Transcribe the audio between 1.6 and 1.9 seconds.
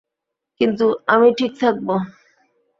থাকব।